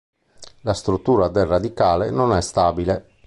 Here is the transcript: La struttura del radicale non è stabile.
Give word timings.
La 0.61 0.73
struttura 0.73 1.27
del 1.27 1.45
radicale 1.45 2.09
non 2.09 2.33
è 2.33 2.41
stabile. 2.41 3.05